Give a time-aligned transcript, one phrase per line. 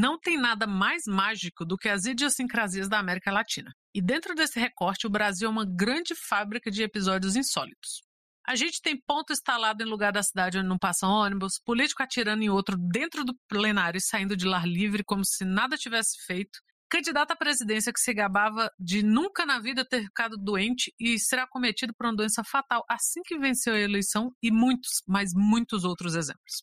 [0.00, 3.74] Não tem nada mais mágico do que as idiosincrasias da América Latina.
[3.92, 8.04] E dentro desse recorte, o Brasil é uma grande fábrica de episódios insólitos.
[8.46, 12.44] A gente tem ponto instalado em lugar da cidade onde não passa ônibus, político atirando
[12.44, 16.60] em outro dentro do plenário e saindo de lar livre como se nada tivesse feito,
[16.88, 21.40] candidato à presidência que se gabava de nunca na vida ter ficado doente e ser
[21.40, 26.14] acometido por uma doença fatal assim que venceu a eleição e muitos, mas muitos outros
[26.14, 26.62] exemplos.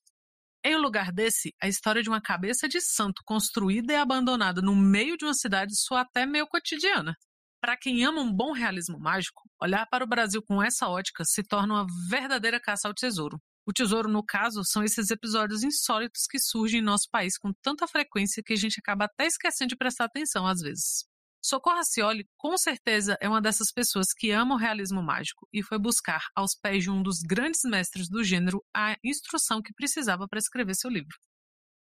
[0.68, 5.16] Em lugar desse, a história de uma cabeça de santo construída e abandonada no meio
[5.16, 7.16] de uma cidade soa até meio cotidiana.
[7.62, 11.44] Para quem ama um bom realismo mágico, olhar para o Brasil com essa ótica se
[11.44, 13.40] torna uma verdadeira caça ao tesouro.
[13.64, 17.88] O tesouro, no caso, são esses episódios insólitos que surgem em nosso país com tanta
[17.88, 21.06] frequência que a gente acaba até esquecendo de prestar atenção às vezes.
[21.48, 25.78] Socorro Racioli, com certeza, é uma dessas pessoas que ama o realismo mágico e foi
[25.78, 30.40] buscar, aos pés de um dos grandes mestres do gênero, a instrução que precisava para
[30.40, 31.16] escrever seu livro.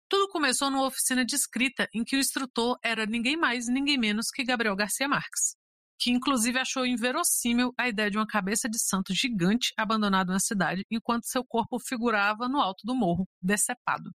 [0.08, 4.30] Tudo começou numa oficina de escrita em que o instrutor era ninguém mais, ninguém menos
[4.30, 5.55] que Gabriel Garcia Marques,
[5.98, 10.86] que inclusive achou inverossímil a ideia de uma cabeça de santo gigante abandonado na cidade
[10.92, 14.12] enquanto seu corpo figurava no alto do morro, decepado.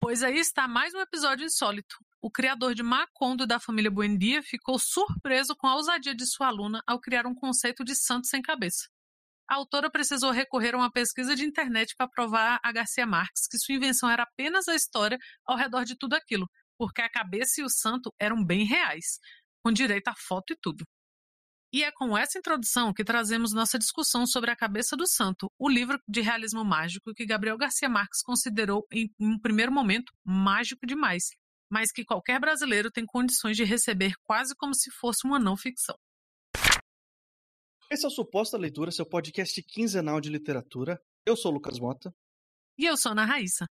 [0.00, 1.94] Pois aí está mais um episódio insólito.
[2.22, 6.82] O criador de Macondo da família Buendia ficou surpreso com a ousadia de sua aluna
[6.86, 8.88] ao criar um conceito de santo sem cabeça.
[9.48, 13.58] A autora precisou recorrer a uma pesquisa de internet para provar a Garcia Marques que
[13.58, 16.46] sua invenção era apenas a história ao redor de tudo aquilo,
[16.78, 19.18] porque a cabeça e o santo eram bem reais,
[19.64, 20.84] com direito a foto e tudo.
[21.72, 25.68] E é com essa introdução que trazemos nossa discussão sobre A Cabeça do Santo, o
[25.68, 31.28] livro de realismo mágico que Gabriel Garcia Marques considerou, em um primeiro momento, mágico demais,
[31.70, 35.96] mas que qualquer brasileiro tem condições de receber quase como se fosse uma não ficção.
[37.90, 41.00] Esse é o Suposta Leitura, seu podcast quinzenal de literatura.
[41.26, 42.12] Eu sou o Lucas Mota.
[42.78, 43.66] E eu sou Ana Raíssa.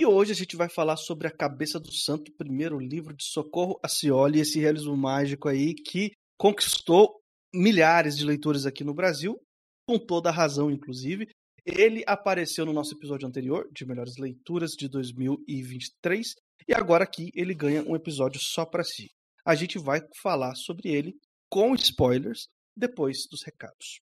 [0.00, 3.78] E hoje a gente vai falar sobre A Cabeça do Santo, primeiro livro de Socorro
[3.82, 7.20] Acioli, esse realismo mágico aí que conquistou
[7.54, 9.38] milhares de leitores aqui no Brasil,
[9.86, 11.28] com toda a razão, inclusive.
[11.66, 16.34] Ele apareceu no nosso episódio anterior, de Melhores Leituras de 2023,
[16.68, 19.08] e agora aqui ele ganha um episódio só para si.
[19.44, 21.14] A gente vai falar sobre ele
[21.50, 24.00] com spoilers depois dos recados.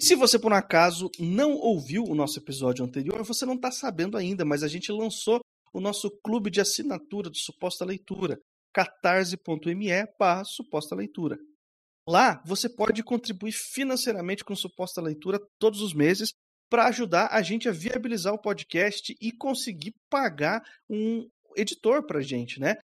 [0.00, 4.16] Se você, por um acaso, não ouviu o nosso episódio anterior, você não está sabendo
[4.16, 5.40] ainda, mas a gente lançou
[5.72, 8.38] o nosso clube de assinatura do Suposta Leitura,
[8.72, 11.38] catarse.me barra suposta leitura.
[12.08, 16.32] Lá você pode contribuir financeiramente com suposta leitura todos os meses
[16.68, 22.22] para ajudar a gente a viabilizar o podcast e conseguir pagar um editor para a
[22.22, 22.76] gente, né?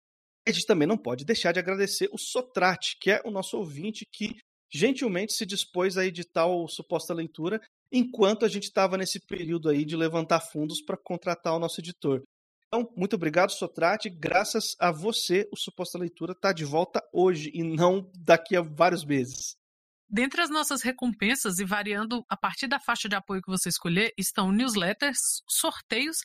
[0.46, 4.06] A gente também não pode deixar de agradecer o Sotrate, que é o nosso ouvinte
[4.10, 4.36] que
[4.70, 7.60] gentilmente se dispôs a editar o suposta leitura
[7.90, 12.22] enquanto a gente estava nesse período aí de levantar fundos para contratar o nosso editor.
[12.66, 14.10] Então, muito obrigado, Sotrate.
[14.10, 19.04] Graças a você, o Suposta Leitura está de volta hoje e não daqui a vários
[19.04, 19.56] meses.
[20.08, 24.12] Dentre as nossas recompensas e variando a partir da faixa de apoio que você escolher,
[24.16, 25.18] estão newsletters,
[25.48, 26.18] sorteios,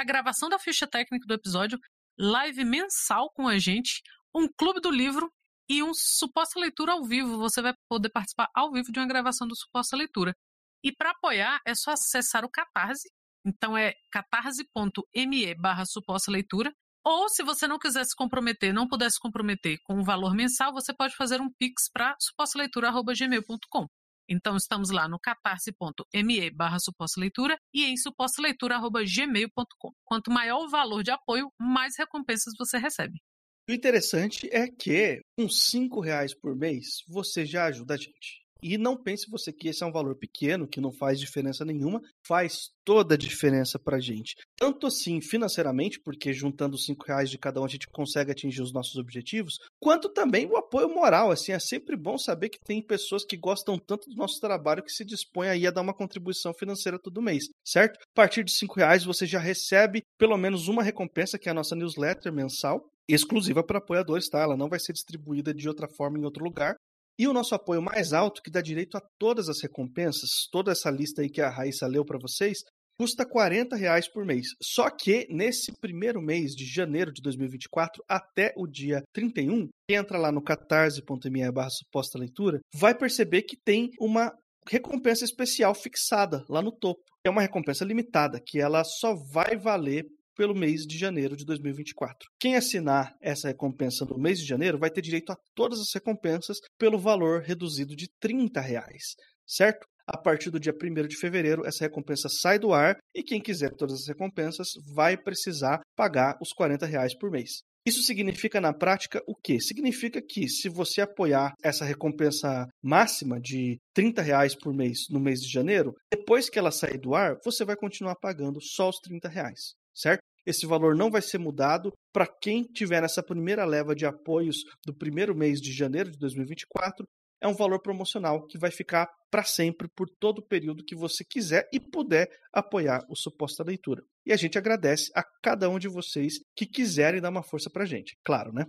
[0.00, 1.78] a gravação da ficha técnica do episódio,
[2.18, 4.02] live mensal com a gente,
[4.34, 5.32] um clube do livro
[5.68, 7.38] e um suposta leitura ao vivo.
[7.38, 10.34] Você vai poder participar ao vivo de uma gravação do suposta leitura.
[10.82, 13.08] E para apoiar é só acessar o Catarse
[13.44, 16.72] então é catarse.me barra suposta leitura.
[17.04, 20.72] Ou se você não quiser se comprometer, não puder se comprometer com o valor mensal,
[20.72, 23.86] você pode fazer um pix para supostaleitura.gmail.com.
[24.30, 29.92] Então estamos lá no catarse.me barra suposta leitura e em supostaleitura.gmail.com.
[30.04, 33.20] Quanto maior o valor de apoio, mais recompensas você recebe.
[33.68, 38.40] O interessante é que com cinco reais por mês você já ajuda a gente.
[38.62, 42.00] E não pense você que esse é um valor pequeno, que não faz diferença nenhuma,
[42.26, 44.34] faz toda a diferença pra gente.
[44.56, 48.72] Tanto assim financeiramente, porque juntando cinco reais de cada um a gente consegue atingir os
[48.72, 51.30] nossos objetivos, quanto também o apoio moral.
[51.30, 54.92] Assim, é sempre bom saber que tem pessoas que gostam tanto do nosso trabalho que
[54.92, 57.98] se dispõem aí a dar uma contribuição financeira todo mês, certo?
[58.00, 61.54] A partir de cinco reais você já recebe pelo menos uma recompensa, que é a
[61.54, 64.40] nossa newsletter mensal, exclusiva para apoiadores, tá?
[64.40, 66.76] Ela não vai ser distribuída de outra forma em outro lugar.
[67.20, 70.90] E o nosso apoio mais alto, que dá direito a todas as recompensas, toda essa
[70.90, 72.60] lista aí que a Raíssa leu para vocês,
[72.98, 74.46] custa R$ reais por mês.
[74.62, 80.16] Só que nesse primeiro mês de janeiro de 2024 até o dia 31, quem entra
[80.16, 84.32] lá no catarse.me barra suposta leitura, vai perceber que tem uma
[84.66, 87.02] recompensa especial fixada lá no topo.
[87.22, 90.06] É uma recompensa limitada, que ela só vai valer
[90.40, 92.16] pelo mês de janeiro de 2024.
[92.40, 96.56] Quem assinar essa recompensa no mês de janeiro vai ter direito a todas as recompensas
[96.78, 99.16] pelo valor reduzido de 30 reais,
[99.46, 99.86] certo?
[100.06, 103.74] A partir do dia 1 de fevereiro, essa recompensa sai do ar e quem quiser
[103.76, 107.60] todas as recompensas vai precisar pagar os 40 reais por mês.
[107.84, 109.60] Isso significa na prática o quê?
[109.60, 115.42] Significa que se você apoiar essa recompensa máxima de 30 reais por mês no mês
[115.42, 119.28] de janeiro, depois que ela sair do ar, você vai continuar pagando só os 30
[119.28, 120.29] reais, certo?
[120.46, 124.94] Esse valor não vai ser mudado para quem tiver nessa primeira leva de apoios do
[124.94, 127.06] primeiro mês de janeiro de 2024
[127.40, 131.24] é um valor promocional que vai ficar para sempre por todo o período que você
[131.24, 134.02] quiser e puder apoiar o Suposta Leitura.
[134.26, 137.84] E a gente agradece a cada um de vocês que quiserem dar uma força para
[137.84, 138.66] a gente, claro, né?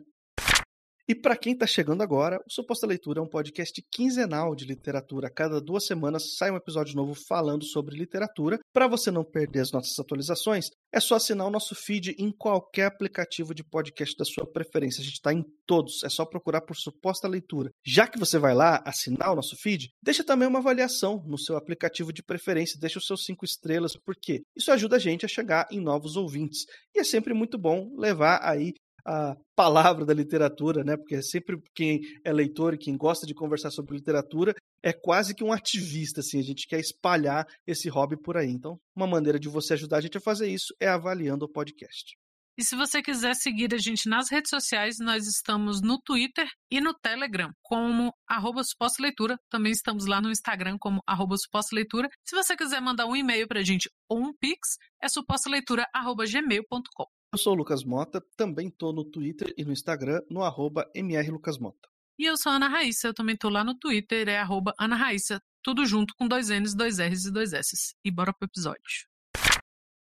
[1.11, 5.29] E para quem está chegando agora, o Suposta Leitura é um podcast quinzenal de literatura.
[5.29, 8.57] Cada duas semanas sai um episódio novo falando sobre literatura.
[8.71, 12.85] Para você não perder as nossas atualizações, é só assinar o nosso feed em qualquer
[12.85, 15.01] aplicativo de podcast da sua preferência.
[15.01, 17.71] A gente está em todos, é só procurar por Suposta Leitura.
[17.85, 21.57] Já que você vai lá assinar o nosso feed, deixa também uma avaliação no seu
[21.57, 25.67] aplicativo de preferência, deixa os seus cinco estrelas, porque isso ajuda a gente a chegar
[25.71, 26.65] em novos ouvintes.
[26.95, 28.73] E é sempre muito bom levar aí
[29.05, 30.97] a palavra da literatura, né?
[30.97, 34.53] Porque é sempre quem é leitor e quem gosta de conversar sobre literatura
[34.83, 38.49] é quase que um ativista, assim, a gente quer espalhar esse hobby por aí.
[38.49, 42.15] Então, uma maneira de você ajudar a gente a fazer isso é avaliando o podcast.
[42.57, 46.81] E se você quiser seguir a gente nas redes sociais, nós estamos no Twitter e
[46.81, 48.61] no Telegram como arroba
[48.99, 49.37] Leitura.
[49.49, 51.35] Também estamos lá no Instagram como arroba
[51.71, 52.09] Leitura.
[52.23, 57.20] Se você quiser mandar um e-mail para a gente ou um pix, é supostaleitura.gmail.com.
[57.33, 61.87] Eu sou o Lucas Mota, também estou no Twitter e no Instagram, no arroba mrlucasmota.
[62.19, 64.97] E eu sou a Ana Raíssa, eu também estou lá no Twitter, é arroba Ana
[64.97, 67.95] Raíssa, tudo junto com dois N's, dois R's e dois S's.
[68.03, 69.07] E bora pro episódio.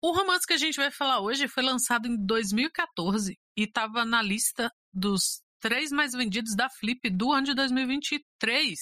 [0.01, 4.21] O romance que a gente vai falar hoje foi lançado em 2014 e estava na
[4.21, 8.77] lista dos três mais vendidos da Flip do ano de 2023.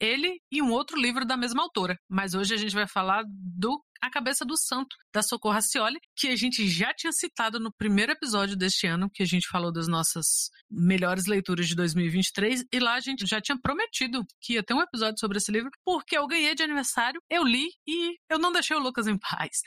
[0.00, 1.98] Ele e um outro livro da mesma autora.
[2.08, 6.26] Mas hoje a gente vai falar do A Cabeça do Santo, da Socorro Racioli, que
[6.26, 9.86] a gente já tinha citado no primeiro episódio deste ano, que a gente falou das
[9.86, 12.64] nossas melhores leituras de 2023.
[12.72, 15.70] E lá a gente já tinha prometido que ia ter um episódio sobre esse livro,
[15.84, 19.60] porque eu ganhei de aniversário, eu li e eu não deixei o Lucas em paz.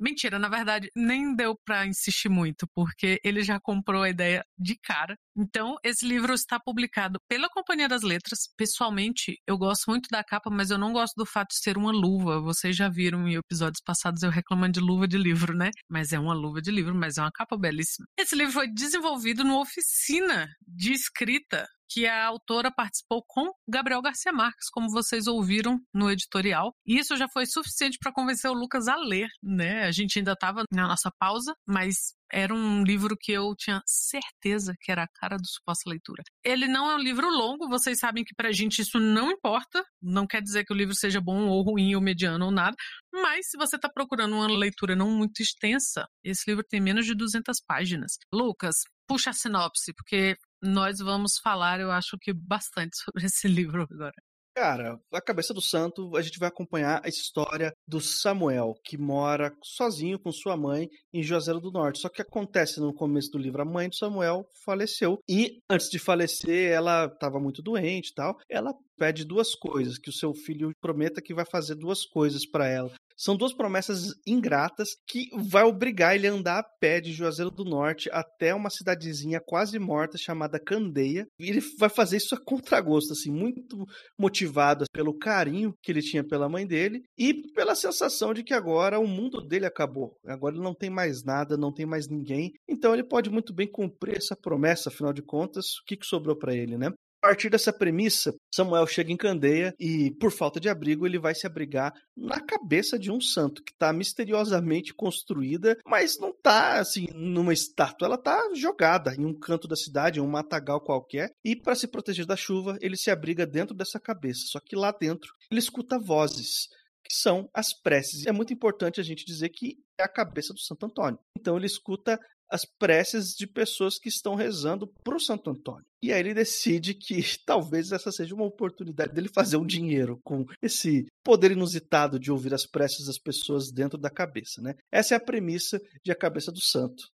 [0.00, 4.74] Mentira, na verdade, nem deu para insistir muito, porque ele já comprou a ideia de
[4.82, 5.14] cara.
[5.36, 8.48] Então, esse livro está publicado pela Companhia das Letras.
[8.56, 11.92] Pessoalmente, eu gosto muito da capa, mas eu não gosto do fato de ser uma
[11.92, 12.40] luva.
[12.40, 15.70] Vocês já viram em episódios passados eu reclamando de luva de livro, né?
[15.86, 18.06] Mas é uma luva de livro, mas é uma capa belíssima.
[18.18, 24.32] Esse livro foi desenvolvido numa oficina de escrita que a autora participou com Gabriel Garcia
[24.32, 26.72] Marques, como vocês ouviram no editorial.
[26.86, 29.84] E isso já foi suficiente para convencer o Lucas a ler, né?
[29.84, 34.74] A gente ainda estava na nossa pausa, mas era um livro que eu tinha certeza
[34.80, 36.22] que era a cara do suposta leitura.
[36.44, 40.26] Ele não é um livro longo, vocês sabem que pra gente isso não importa, não
[40.26, 42.76] quer dizer que o livro seja bom ou ruim ou mediano ou nada,
[43.12, 47.14] mas se você está procurando uma leitura não muito extensa, esse livro tem menos de
[47.14, 48.12] 200 páginas.
[48.32, 48.76] Lucas,
[49.10, 54.14] puxa a sinopse, porque nós vamos falar, eu acho que bastante sobre esse livro agora.
[54.54, 59.52] Cara, a cabeça do santo, a gente vai acompanhar a história do Samuel, que mora
[59.64, 62.00] sozinho com sua mãe em Juazeiro do Norte.
[62.00, 65.98] Só que acontece no começo do livro, a mãe do Samuel faleceu e antes de
[65.98, 68.36] falecer, ela estava muito doente e tal.
[68.48, 72.68] Ela pede duas coisas, que o seu filho prometa que vai fazer duas coisas para
[72.68, 72.92] ela.
[73.20, 77.66] São duas promessas ingratas que vai obrigar ele a andar a pé de Juazeiro do
[77.66, 81.26] Norte até uma cidadezinha quase morta chamada Candeia.
[81.38, 83.84] E ele vai fazer isso a contragosto, assim, muito
[84.18, 88.98] motivado pelo carinho que ele tinha pela mãe dele e pela sensação de que agora
[88.98, 90.16] o mundo dele acabou.
[90.24, 92.52] Agora ele não tem mais nada, não tem mais ninguém.
[92.66, 96.38] Então ele pode muito bem cumprir essa promessa, afinal de contas, o que, que sobrou
[96.38, 96.90] para ele, né?
[97.22, 101.34] A partir dessa premissa, Samuel chega em Candeia e, por falta de abrigo, ele vai
[101.34, 107.08] se abrigar na cabeça de um santo que está misteriosamente construída, mas não está assim
[107.14, 111.54] numa estátua, ela está jogada em um canto da cidade, em um matagal qualquer, e
[111.54, 114.46] para se proteger da chuva, ele se abriga dentro dessa cabeça.
[114.46, 116.68] Só que lá dentro ele escuta vozes
[117.04, 118.24] que são as preces.
[118.24, 121.18] É muito importante a gente dizer que é a cabeça do Santo Antônio.
[121.36, 122.18] Então ele escuta
[122.50, 125.84] as preces de pessoas que estão rezando para o Santo Antônio.
[126.02, 130.44] E aí ele decide que talvez essa seja uma oportunidade dele fazer um dinheiro com
[130.62, 134.74] esse poder inusitado de ouvir as preces das pessoas dentro da cabeça, né?
[134.90, 137.04] Essa é a premissa de A Cabeça do Santo.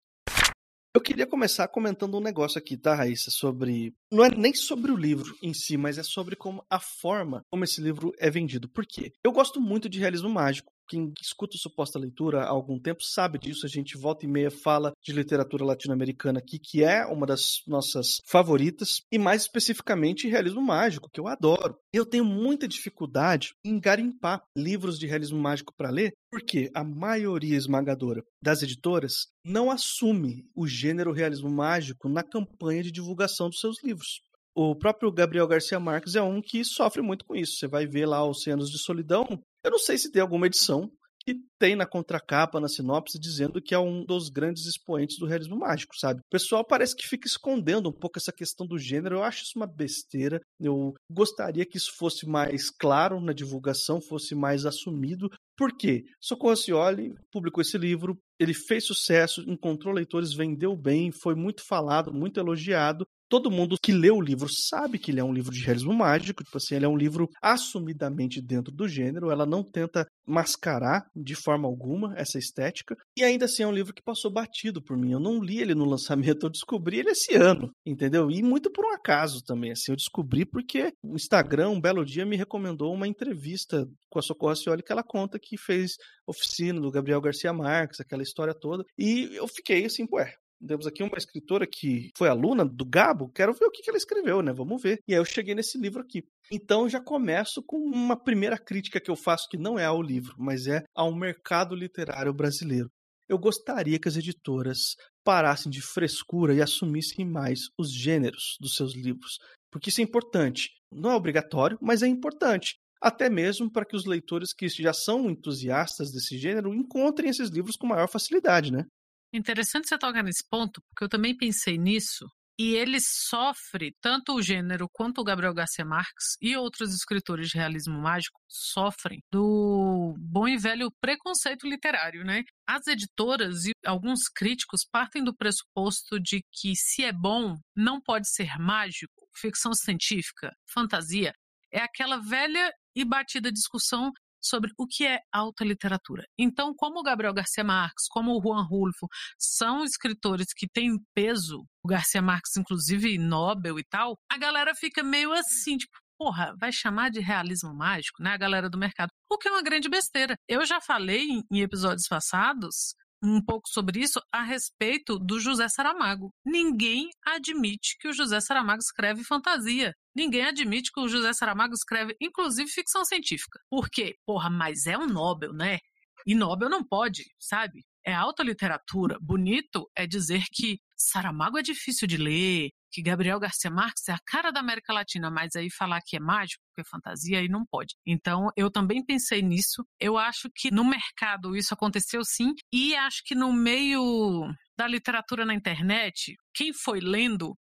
[0.97, 3.31] Eu queria começar comentando um negócio aqui, tá, Raíssa?
[3.31, 3.93] Sobre.
[4.11, 7.65] Não é nem sobre o livro em si, mas é sobre como a forma como
[7.65, 8.67] esse livro é vendido.
[8.67, 9.13] Por quê?
[9.23, 10.73] Eu gosto muito de realismo mágico.
[10.89, 13.67] Quem escuta o Suposta Leitura há algum tempo sabe disso.
[13.67, 18.21] A gente volta e meia fala de literatura latino-americana aqui, que é uma das nossas
[18.27, 21.77] favoritas, e mais especificamente realismo mágico, que eu adoro.
[21.93, 27.57] Eu tenho muita dificuldade em garimpar livros de realismo mágico para ler, porque a maioria
[27.57, 33.83] esmagadora das editoras não assume o gênero realismo mágico na campanha de divulgação dos seus
[33.83, 34.21] livros.
[34.59, 37.59] O próprio Gabriel Garcia Marques é um que sofre muito com isso.
[37.59, 39.27] Você vai ver lá os Cenos de Solidão.
[39.67, 40.89] Eu não sei se tem alguma edição
[41.27, 45.59] que tem na contracapa, na sinopse, dizendo que é um dos grandes expoentes do realismo
[45.59, 46.21] mágico, sabe?
[46.21, 49.17] O pessoal parece que fica escondendo um pouco essa questão do gênero.
[49.17, 50.41] Eu acho isso uma besteira.
[50.61, 55.29] Eu gostaria que isso fosse mais claro na divulgação, fosse mais assumido.
[55.57, 56.05] Por quê?
[56.21, 62.15] Socorro Cioli publicou esse livro, ele fez sucesso, encontrou leitores, vendeu bem, foi muito falado,
[62.15, 65.65] muito elogiado, todo mundo que lê o livro sabe que ele é um livro de
[65.65, 70.07] realismo mágico, tipo assim, ele é um livro assumidamente dentro do gênero, ela não tenta
[70.27, 74.83] mascarar de forma alguma essa estética, e ainda assim é um livro que passou batido
[74.83, 75.13] por mim.
[75.13, 78.31] Eu não li ele no lançamento, eu descobri ele esse ano, entendeu?
[78.31, 82.27] E muito por um acaso também, assim, eu descobri porque o Instagram, um belo dia,
[82.27, 85.93] me recomendou uma entrevista com a Socorro Cioli que ela conta que fez
[86.27, 90.33] oficina do Gabriel Garcia Marques, aquela história toda, e eu fiquei assim, ué,
[90.65, 94.43] temos aqui uma escritora que foi aluna do Gabo, quero ver o que, ela escreveu,
[94.43, 94.53] né?
[94.53, 95.01] Vamos ver.
[95.07, 96.25] E aí eu cheguei nesse livro aqui.
[96.51, 100.35] Então já começo com uma primeira crítica que eu faço, que não é ao livro,
[100.39, 102.91] mas é ao mercado literário brasileiro.
[103.29, 104.95] Eu gostaria que as editoras
[105.25, 109.39] parassem de frescura e assumissem mais os gêneros dos seus livros,
[109.71, 110.71] porque isso é importante.
[110.93, 112.77] Não é obrigatório, mas é importante.
[113.03, 117.77] Até mesmo para que os leitores que já são entusiastas desse gênero encontrem esses livros
[117.77, 118.87] com maior facilidade, né?
[119.33, 122.27] Interessante você tocar nesse ponto, porque eu também pensei nisso.
[122.59, 127.59] E ele sofre, tanto o gênero quanto o Gabriel Garcia Marques e outros escritores de
[127.59, 132.43] realismo mágico sofrem do bom e velho preconceito literário, né?
[132.67, 138.27] As editoras e alguns críticos partem do pressuposto de que se é bom, não pode
[138.31, 141.35] ser mágico, ficção científica, fantasia.
[141.71, 144.11] É aquela velha e batida discussão
[144.47, 146.25] sobre o que é alta literatura.
[146.39, 149.07] Então, como o Gabriel Garcia Marques, como o Juan Rulfo,
[149.39, 155.03] são escritores que têm peso, o Garcia Marques, inclusive, Nobel e tal, a galera fica
[155.03, 158.33] meio assim, tipo, porra, vai chamar de realismo mágico, né?
[158.33, 159.11] A galera do mercado.
[159.31, 160.37] O que é uma grande besteira.
[160.49, 166.31] Eu já falei em episódios passados um pouco sobre isso a respeito do José Saramago.
[166.45, 169.93] Ninguém admite que o José Saramago escreve fantasia.
[170.17, 173.61] Ninguém admite que o José Saramago escreve, inclusive, ficção científica.
[173.69, 174.15] Por quê?
[174.25, 175.79] Porra, mas é um Nobel, né?
[176.27, 177.85] E Nobel não pode, sabe?
[178.03, 179.19] É alta literatura.
[179.21, 184.19] Bonito é dizer que Saramago é difícil de ler, que Gabriel Garcia Marques é a
[184.25, 187.67] cara da América Latina, mas aí falar que é mágico, que é fantasia, aí não
[187.67, 187.95] pode.
[188.07, 189.85] Então, eu também pensei nisso.
[190.01, 195.45] Eu acho que no mercado isso aconteceu sim, e acho que no meio da literatura
[195.45, 197.55] na internet, quem foi lendo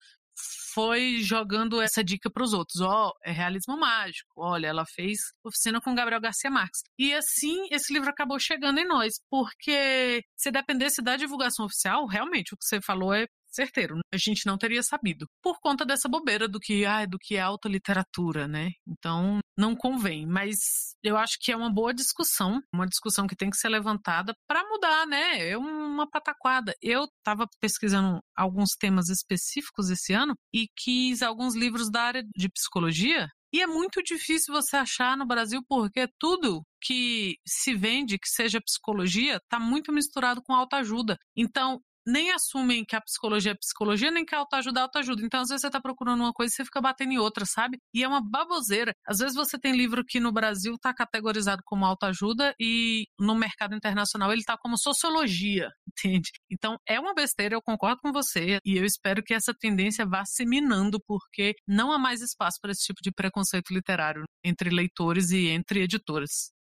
[0.74, 2.80] foi jogando essa dica para os outros.
[2.80, 4.28] Ó, oh, é realismo mágico.
[4.36, 6.82] Olha, ela fez oficina com Gabriel Garcia Marques.
[6.98, 12.54] E assim, esse livro acabou chegando em nós, porque se dependesse da divulgação oficial, realmente
[12.54, 13.98] o que você falou é certeiro.
[14.12, 15.26] A gente não teria sabido.
[15.42, 18.70] Por conta dessa bobeira do que, ah, do que é alta literatura, né?
[18.86, 20.26] Então, não convém.
[20.26, 24.34] Mas eu acho que é uma boa discussão, uma discussão que tem que ser levantada
[24.46, 25.50] para mudar, né?
[25.50, 26.74] É uma pataquada.
[26.80, 32.48] Eu estava pesquisando alguns temas específicos esse ano e quis alguns livros da área de
[32.48, 38.28] psicologia e é muito difícil você achar no Brasil porque tudo que se vende, que
[38.28, 41.16] seja psicologia, está muito misturado com autoajuda.
[41.34, 45.22] Então, nem assumem que a psicologia é psicologia, nem que a autoajuda é autoajuda.
[45.24, 47.78] Então, às vezes, você tá procurando uma coisa e você fica batendo em outra, sabe?
[47.92, 48.92] E é uma baboseira.
[49.06, 53.74] Às vezes, você tem livro que no Brasil tá categorizado como autoajuda e no mercado
[53.74, 56.30] internacional ele tá como sociologia, entende?
[56.50, 60.24] Então, é uma besteira, eu concordo com você e eu espero que essa tendência vá
[60.24, 65.30] se minando, porque não há mais espaço para esse tipo de preconceito literário entre leitores
[65.30, 66.56] e entre editoras.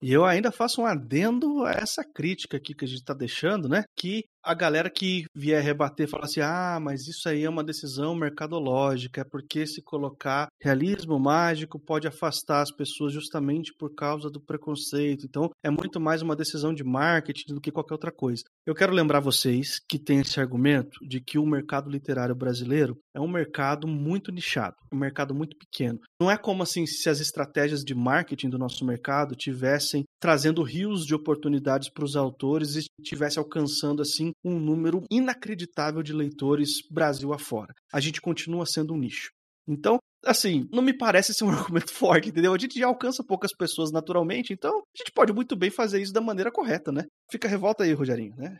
[0.00, 3.68] E eu ainda faço um adendo a essa crítica aqui que a gente está deixando,
[3.68, 3.82] né?
[3.96, 8.14] Que a galera que vier rebater fala assim: ah, mas isso aí é uma decisão
[8.14, 14.40] mercadológica, é porque se colocar realismo mágico pode afastar as pessoas justamente por causa do
[14.40, 15.26] preconceito.
[15.26, 18.42] Então é muito mais uma decisão de marketing do que qualquer outra coisa.
[18.66, 23.20] Eu quero lembrar vocês que tem esse argumento de que o mercado literário brasileiro é
[23.20, 26.00] um mercado muito nichado, um mercado muito pequeno.
[26.18, 31.04] Não é como assim se as estratégias de marketing do nosso mercado tivessem trazendo rios
[31.04, 37.32] de oportunidades para os autores e tivesse alcançando assim um número inacreditável de leitores Brasil
[37.32, 37.74] afora.
[37.92, 39.30] A gente continua sendo um nicho.
[39.66, 42.54] Então, assim, não me parece ser um argumento forte, entendeu?
[42.54, 46.12] A gente já alcança poucas pessoas naturalmente, então a gente pode muito bem fazer isso
[46.12, 47.04] da maneira correta, né?
[47.30, 48.58] Fica revolta aí, Rogerinho, né?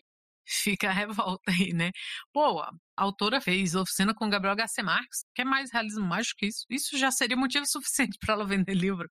[0.51, 1.91] Fica a revolta aí, né?
[2.33, 6.47] Pô, a autora fez oficina com Gabriel Garcia Marques, que é mais realismo mágico que
[6.47, 6.65] isso.
[6.71, 9.07] Isso já seria motivo suficiente para ela vender livro.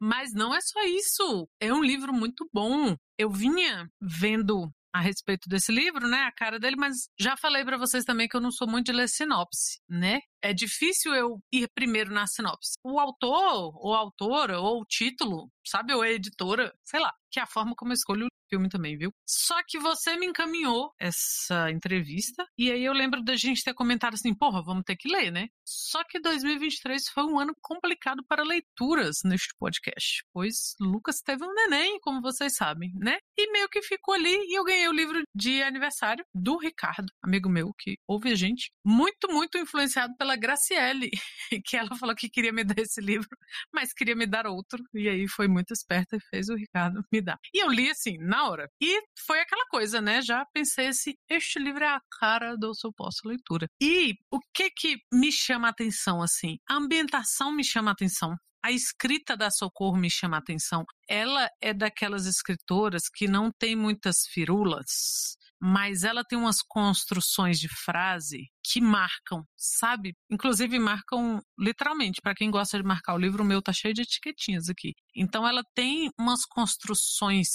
[0.00, 1.46] Mas não é só isso.
[1.60, 2.96] É um livro muito bom.
[3.18, 6.22] Eu vinha vendo a respeito desse livro, né?
[6.22, 8.92] A cara dele, mas já falei para vocês também que eu não sou muito de
[8.92, 10.20] ler sinopse, né?
[10.42, 12.72] É difícil eu ir primeiro na sinopse.
[12.84, 15.94] O autor, ou autora, ou o título, sabe?
[15.94, 19.10] Ou a editora, sei lá, que é a forma como eu escolho filme também, viu?
[19.26, 24.12] Só que você me encaminhou essa entrevista e aí eu lembro da gente ter comentado
[24.12, 25.48] assim, porra, vamos ter que ler, né?
[25.64, 31.54] Só que 2023 foi um ano complicado para leituras neste podcast, pois Lucas teve um
[31.54, 33.16] neném, como vocês sabem, né?
[33.38, 37.48] E meio que ficou ali e eu ganhei o livro de aniversário do Ricardo, amigo
[37.48, 41.10] meu que ouve a gente, muito, muito influenciado pela Graciele,
[41.64, 43.28] que ela falou que queria me dar esse livro,
[43.72, 47.20] mas queria me dar outro, e aí foi muito esperta e fez o Ricardo me
[47.20, 47.38] dar.
[47.54, 48.70] E eu li assim, na hora.
[48.80, 50.22] E foi aquela coisa, né?
[50.22, 53.68] Já pensei assim, este livro é a cara do seu pós-leitura.
[53.80, 56.58] E o que que me chama a atenção, assim?
[56.68, 58.36] A ambientação me chama a atenção.
[58.64, 60.84] A escrita da Socorro me chama a atenção.
[61.08, 67.68] Ela é daquelas escritoras que não tem muitas firulas, mas ela tem umas construções de
[67.68, 70.12] frase que marcam, sabe?
[70.28, 72.20] Inclusive marcam literalmente.
[72.20, 74.92] Para quem gosta de marcar o livro, o meu tá cheio de etiquetinhas aqui.
[75.14, 77.46] Então ela tem umas construções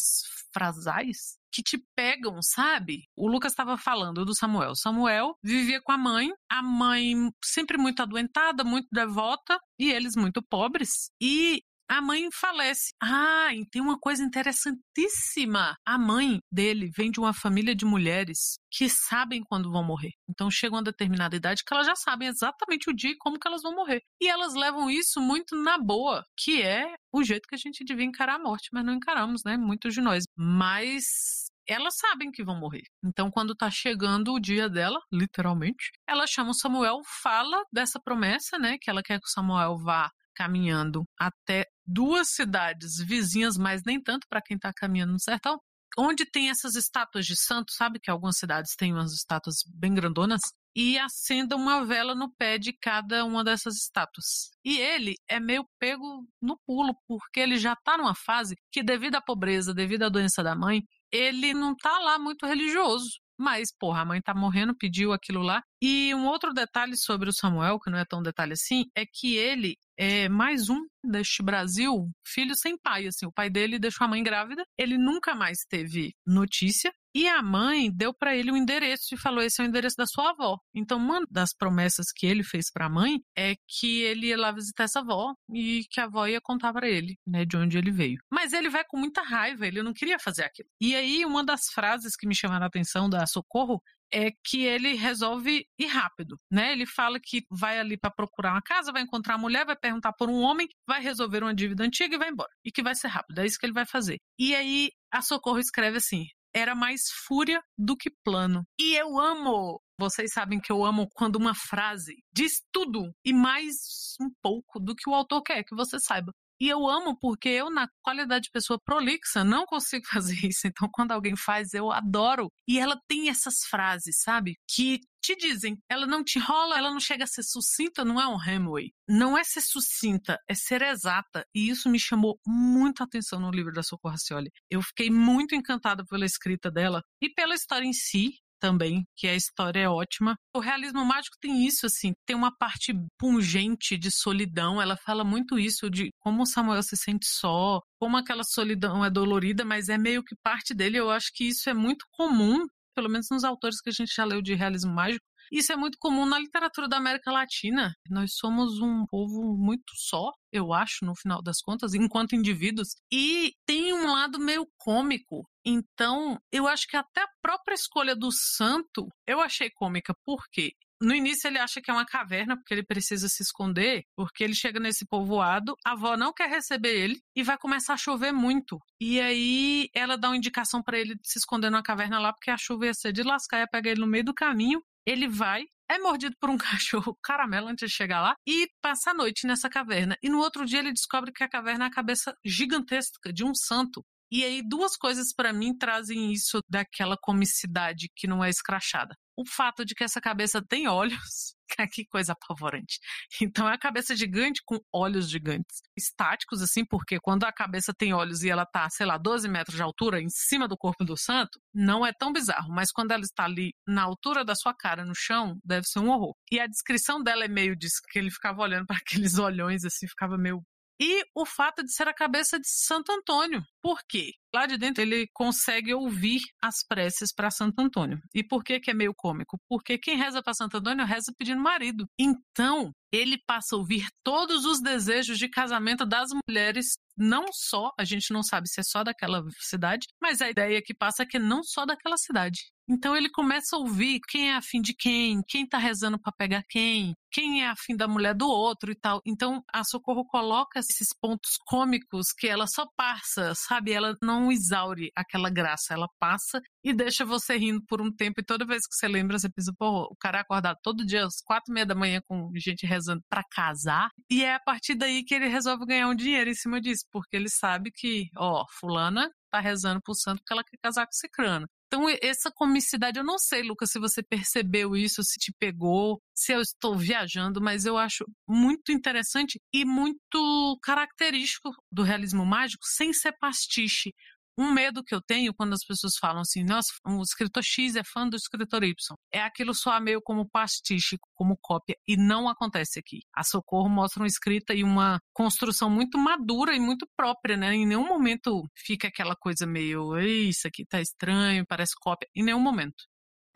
[0.53, 3.03] frasais que te pegam, sabe?
[3.15, 4.75] O Lucas estava falando do Samuel.
[4.75, 10.41] Samuel vivia com a mãe, a mãe sempre muito adoentada, muito devota, e eles muito
[10.41, 11.09] pobres.
[11.21, 12.94] E a mãe falece.
[13.01, 15.75] Ah, e tem uma coisa interessantíssima.
[15.86, 20.12] A mãe dele vem de uma família de mulheres que sabem quando vão morrer.
[20.29, 23.48] Então chega uma determinada idade que elas já sabem exatamente o dia e como que
[23.48, 24.01] elas vão morrer.
[24.22, 28.06] E elas levam isso muito na boa, que é o jeito que a gente devia
[28.06, 29.58] encarar a morte, mas não encaramos, né?
[29.58, 30.25] Muitos de nós.
[30.36, 32.84] Mas elas sabem que vão morrer.
[33.03, 38.58] Então, quando tá chegando o dia dela, literalmente, ela chama o Samuel, fala dessa promessa,
[38.58, 38.77] né?
[38.79, 44.27] Que ela quer que o Samuel vá caminhando até duas cidades vizinhas, mas nem tanto
[44.29, 45.60] para quem está caminhando no sertão,
[45.98, 50.41] onde tem essas estátuas de santo, sabe que algumas cidades têm umas estátuas bem grandonas,
[50.79, 54.51] e acenda uma vela no pé de cada uma dessas estátuas.
[54.63, 59.15] E ele é meio pego no pulo, porque ele já está numa fase que, devido
[59.15, 63.10] à pobreza, devido à doença da mãe, ele não está lá muito religioso.
[63.38, 65.62] Mas, porra, a mãe tá morrendo, pediu aquilo lá.
[65.82, 69.36] E um outro detalhe sobre o Samuel, que não é tão detalhe assim, é que
[69.36, 74.08] ele é mais um deste Brasil, filho sem pai, assim, o pai dele deixou a
[74.08, 78.58] mãe grávida, ele nunca mais teve notícia, e a mãe deu para ele o um
[78.58, 80.60] endereço e falou: esse é o endereço da sua avó.
[80.71, 84.51] Então, uma das promessas que ele fez para a mãe é que ele ia lá
[84.51, 87.89] visitar essa avó e que a avó ia contar para ele, né, de onde ele
[87.89, 88.19] veio.
[88.32, 90.69] Mas ele vai com muita raiva, ele não queria fazer aquilo.
[90.80, 93.82] E aí, uma das frases que me chamaram a atenção da Socorro
[94.13, 96.71] é que ele resolve ir rápido, né?
[96.71, 100.13] Ele fala que vai ali para procurar uma casa, vai encontrar a mulher, vai perguntar
[100.13, 102.51] por um homem, vai resolver uma dívida antiga e vai embora.
[102.63, 104.17] E que vai ser rápido, é isso que ele vai fazer.
[104.39, 106.25] E aí a Socorro escreve assim:
[106.58, 108.65] era mais fúria do que plano.
[108.80, 114.15] E eu amo vocês sabem que eu amo quando uma frase diz tudo e mais
[114.22, 116.32] um pouco do que o autor quer que você saiba.
[116.60, 120.67] E eu amo porque eu, na qualidade de pessoa prolixa, não consigo fazer isso.
[120.67, 122.50] Então, quando alguém faz, eu adoro.
[122.67, 124.56] E ela tem essas frases, sabe?
[124.70, 128.28] Que te dizem, ela não te rola, ela não chega a ser sucinta, não é
[128.28, 128.91] um Hemingway.
[129.08, 131.46] Não é ser sucinta, é ser exata.
[131.54, 134.50] E isso me chamou muito a atenção no livro da Socorro Racioli.
[134.70, 139.36] Eu fiquei muito encantada pela escrita dela e pela história em si também, que a
[139.36, 140.36] história é ótima.
[140.56, 144.82] O realismo mágico tem isso, assim, tem uma parte pungente de solidão.
[144.82, 149.10] Ela fala muito isso de como o Samuel se sente só, como aquela solidão é
[149.10, 150.98] dolorida, mas é meio que parte dele.
[150.98, 152.65] Eu acho que isso é muito comum,
[152.96, 155.26] pelo menos nos autores que a gente já leu de realismo mágico.
[155.51, 157.93] Isso é muito comum na literatura da América Latina.
[158.10, 162.89] Nós somos um povo muito só, eu acho, no final das contas, enquanto indivíduos.
[163.12, 168.29] E tem um lado meio cômico então, eu acho que até a própria escolha do
[168.31, 170.13] santo eu achei cômica.
[170.25, 170.71] Por quê?
[171.01, 174.55] No início ele acha que é uma caverna, porque ele precisa se esconder, porque ele
[174.55, 178.79] chega nesse povoado, a avó não quer receber ele e vai começar a chover muito.
[178.99, 182.57] E aí ela dá uma indicação para ele se esconder numa caverna lá, porque a
[182.57, 184.81] chuva ia ser de lascar, ia pegar ele no meio do caminho.
[185.08, 189.13] Ele vai, é mordido por um cachorro caramelo antes de chegar lá e passa a
[189.13, 190.17] noite nessa caverna.
[190.22, 193.56] E no outro dia ele descobre que a caverna é a cabeça gigantesca de um
[193.56, 194.04] santo.
[194.30, 199.15] E aí, duas coisas para mim trazem isso daquela comicidade que não é escrachada.
[199.38, 201.56] O fato de que essa cabeça tem olhos,
[201.93, 203.00] que coisa apavorante.
[203.41, 205.82] Então é a cabeça gigante com olhos gigantes.
[205.95, 209.76] Estáticos, assim, porque quando a cabeça tem olhos e ela tá, sei lá, 12 metros
[209.76, 212.73] de altura em cima do corpo do santo, não é tão bizarro.
[212.73, 216.10] Mas quando ela está ali na altura da sua cara, no chão, deve ser um
[216.10, 216.34] horror.
[216.52, 220.08] E a descrição dela é meio disso, que ele ficava olhando para aqueles olhões, assim,
[220.08, 220.63] ficava meio
[221.00, 223.63] e o fato de ser a cabeça de Santo Antônio.
[223.82, 224.32] Por quê?
[224.53, 228.19] Lá de dentro ele consegue ouvir as preces para Santo Antônio.
[228.33, 229.60] E por que, que é meio cômico?
[229.67, 232.05] Porque quem reza para Santo Antônio reza pedindo marido.
[232.19, 238.03] Então, ele passa a ouvir todos os desejos de casamento das mulheres, não só, a
[238.03, 241.39] gente não sabe se é só daquela cidade, mas a ideia que passa é que
[241.39, 242.60] não só daquela cidade.
[242.89, 246.63] Então ele começa a ouvir quem é afim de quem, quem tá rezando para pegar
[246.69, 249.21] quem, quem é afim da mulher do outro e tal.
[249.25, 253.91] Então a Socorro coloca esses pontos cômicos que ela só passa, sabe?
[253.91, 258.39] Ela não exaure aquela graça, ela passa e deixa você rindo por um tempo.
[258.39, 261.41] E toda vez que você lembra, você pensa, pô, o cara acordado todo dia às
[261.43, 264.10] quatro e meia da manhã com gente rezando para casar.
[264.30, 267.36] E é a partir daí que ele resolve ganhar um dinheiro em cima disso, porque
[267.36, 271.30] ele sabe que, ó, fulana tá rezando pro santo porque ela quer casar com esse
[271.30, 271.67] crânio.
[271.88, 276.52] Então, essa comicidade, eu não sei, Lucas, se você percebeu isso, se te pegou, se
[276.52, 283.13] eu estou viajando, mas eu acho muito interessante e muito característico do realismo mágico, sem
[283.13, 284.12] ser pastiche.
[284.58, 288.04] Um medo que eu tenho quando as pessoas falam assim, nossa, o escritor X é
[288.04, 288.96] fã do escritor Y.
[289.32, 293.20] É aquilo soar meio como pastiche, como cópia, e não acontece aqui.
[293.34, 297.76] A Socorro mostra uma escrita e uma construção muito madura e muito própria, né?
[297.76, 302.28] Em nenhum momento fica aquela coisa meio, isso aqui tá estranho, parece cópia.
[302.36, 303.06] Em nenhum momento.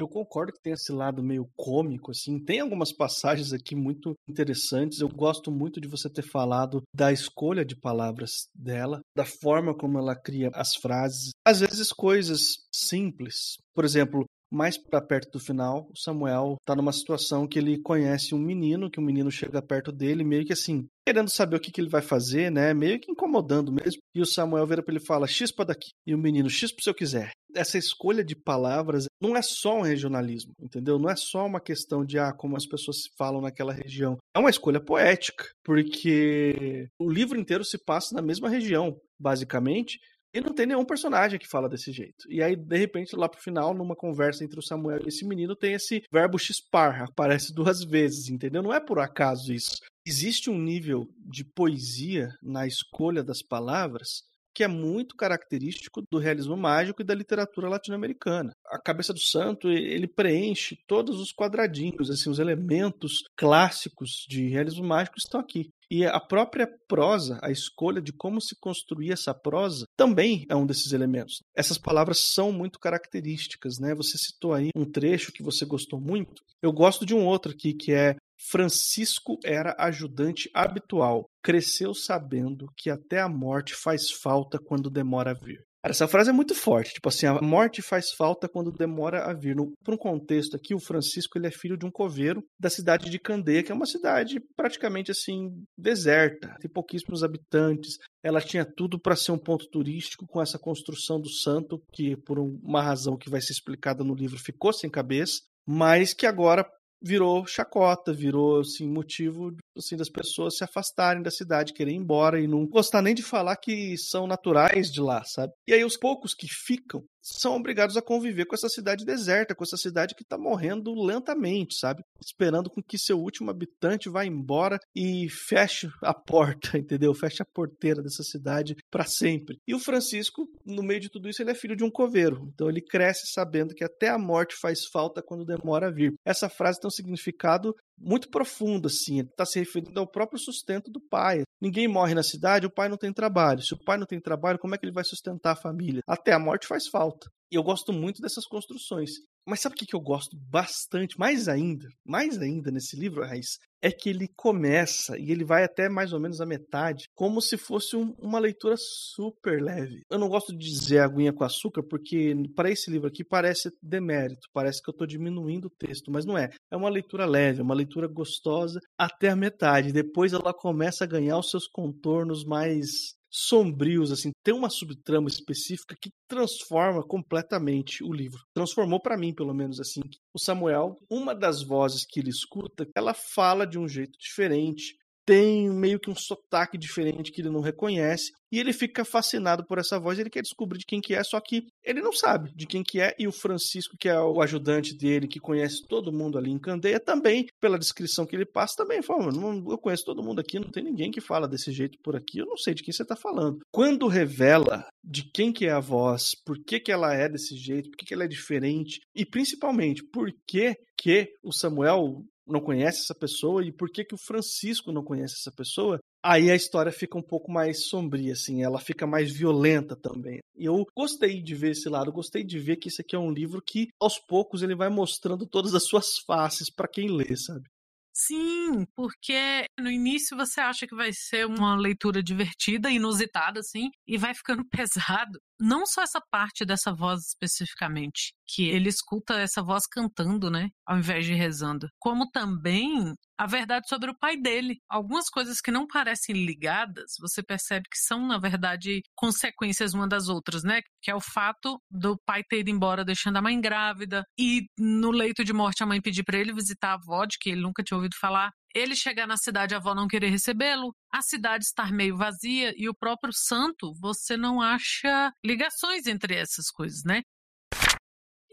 [0.02, 2.44] Eu concordo que tem esse lado meio cômico, assim.
[2.44, 5.00] Tem algumas passagens aqui muito interessantes.
[5.00, 10.00] Eu gosto muito de você ter falado da escolha de palavras dela, da forma como
[10.00, 11.30] ela cria as frases.
[11.46, 13.58] Às vezes coisas simples.
[13.76, 18.36] Por exemplo, mais para perto do final, o Samuel tá numa situação que ele conhece
[18.36, 21.60] um menino, que o um menino chega perto dele, meio que assim, querendo saber o
[21.60, 22.74] que, que ele vai fazer, né?
[22.74, 24.02] Meio que incomodando mesmo.
[24.14, 25.92] E o Samuel vira para ele e fala: X para daqui.
[26.06, 27.32] E o menino, X pro se eu quiser.
[27.56, 30.98] Essa escolha de palavras não é só um regionalismo, entendeu?
[30.98, 34.18] Não é só uma questão de ah, como as pessoas falam naquela região.
[34.36, 40.00] É uma escolha poética, porque o livro inteiro se passa na mesma região, basicamente,
[40.34, 42.26] e não tem nenhum personagem que fala desse jeito.
[42.30, 45.56] E aí, de repente, lá pro final, numa conversa entre o Samuel e esse menino,
[45.56, 48.64] tem esse verbo xispar, aparece duas vezes, entendeu?
[48.64, 49.78] Não é por acaso isso.
[50.06, 56.58] Existe um nível de poesia na escolha das palavras que é muito característico do realismo
[56.58, 58.54] mágico e da literatura latino-americana.
[58.68, 64.84] A cabeça do santo, ele preenche todos os quadradinhos, assim, os elementos clássicos de realismo
[64.84, 65.70] mágico estão aqui.
[65.90, 70.66] E a própria prosa, a escolha de como se construir essa prosa, também é um
[70.66, 71.42] desses elementos.
[71.54, 73.94] Essas palavras são muito características, né?
[73.96, 76.42] Você citou aí um trecho que você gostou muito.
[76.62, 78.16] Eu gosto de um outro aqui que é
[78.50, 81.30] Francisco era ajudante habitual.
[81.44, 85.60] Cresceu sabendo que até a morte faz falta quando demora a vir.
[85.84, 89.56] Essa frase é muito forte, tipo assim, a morte faz falta quando demora a vir.
[89.84, 93.18] Por um contexto aqui, o Francisco ele é filho de um coveiro da cidade de
[93.18, 97.98] Candeia, que é uma cidade praticamente assim deserta, tem pouquíssimos habitantes.
[98.24, 102.38] Ela tinha tudo para ser um ponto turístico com essa construção do santo, que por
[102.38, 106.64] uma razão que vai ser explicada no livro ficou sem cabeça, mas que agora
[107.02, 112.40] virou chacota, virou assim, motivo assim, das pessoas se afastarem da cidade, querer ir embora
[112.40, 115.54] e não gostar nem de falar que são naturais de lá, sabe?
[115.68, 119.64] E aí os poucos que ficam são obrigados a conviver com essa cidade deserta, com
[119.64, 122.04] essa cidade que está morrendo lentamente, sabe?
[122.20, 127.14] Esperando com que seu último habitante vá embora e feche a porta, entendeu?
[127.14, 129.60] Feche a porteira dessa cidade para sempre.
[129.68, 132.50] E o Francisco, no meio de tudo isso, ele é filho de um coveiro.
[132.54, 136.14] Então ele cresce sabendo que até a morte faz falta quando demora a vir.
[136.26, 139.20] Essa frase tem um significado muito profundo, assim.
[139.20, 141.44] Ele está se referindo ao próprio sustento do pai.
[141.62, 143.62] Ninguém morre na cidade, o pai não tem trabalho.
[143.62, 146.02] Se o pai não tem trabalho, como é que ele vai sustentar a família?
[146.08, 147.30] Até a morte faz falta.
[147.52, 149.12] E eu gosto muito dessas construções.
[149.48, 153.58] Mas sabe o que eu gosto bastante, mais ainda, mais ainda nesse livro, Raiz?
[153.82, 157.58] É que ele começa e ele vai até mais ou menos a metade, como se
[157.58, 160.02] fosse um, uma leitura super leve.
[160.10, 164.48] Eu não gosto de dizer aguinha com açúcar, porque para esse livro aqui parece demérito,
[164.54, 166.50] parece que eu estou diminuindo o texto, mas não é.
[166.70, 169.92] É uma leitura leve, uma leitura gostosa até a metade.
[169.92, 175.96] Depois ela começa a ganhar os seus contornos mais sombrios, assim, tem uma subtrama específica
[176.00, 178.42] que transforma completamente o livro.
[178.54, 180.02] Transformou para mim, pelo menos assim.
[180.34, 184.98] O Samuel, uma das vozes que ele escuta, ela fala de um jeito diferente.
[185.26, 188.32] Tem meio que um sotaque diferente que ele não reconhece.
[188.52, 191.40] E ele fica fascinado por essa voz, ele quer descobrir de quem que é, só
[191.40, 193.16] que ele não sabe de quem que é.
[193.18, 197.00] E o Francisco, que é o ajudante dele, que conhece todo mundo ali em Candeia,
[197.00, 200.84] também, pela descrição que ele passa, também fala, eu conheço todo mundo aqui, não tem
[200.84, 203.60] ninguém que fala desse jeito por aqui, eu não sei de quem você está falando.
[203.72, 207.90] Quando revela de quem que é a voz, por que que ela é desse jeito,
[207.90, 213.02] por que que ela é diferente, e principalmente, por que que o Samuel não conhece
[213.02, 216.92] essa pessoa e por que que o Francisco não conhece essa pessoa, aí a história
[216.92, 220.40] fica um pouco mais sombria, assim, ela fica mais violenta também.
[220.56, 223.32] E eu gostei de ver esse lado, gostei de ver que isso aqui é um
[223.32, 227.68] livro que, aos poucos, ele vai mostrando todas as suas faces para quem lê, sabe?
[228.14, 234.18] Sim, porque no início você acha que vai ser uma leitura divertida, inusitada, assim, e
[234.18, 235.40] vai ficando pesado.
[235.64, 240.98] Não só essa parte dessa voz especificamente, que ele escuta essa voz cantando, né, ao
[240.98, 244.80] invés de rezando, como também a verdade sobre o pai dele.
[244.90, 250.30] Algumas coisas que não parecem ligadas, você percebe que são, na verdade, consequências uma das
[250.30, 250.82] outras, né?
[251.02, 255.12] Que é o fato do pai ter ido embora deixando a mãe grávida e no
[255.12, 257.84] leito de morte a mãe pedir para ele visitar a avó, de que ele nunca
[257.84, 258.52] tinha ouvido falar.
[258.74, 262.88] Ele chegar na cidade, a avó não querer recebê-lo, a cidade estar meio vazia e
[262.88, 267.22] o próprio santo, você não acha ligações entre essas coisas, né?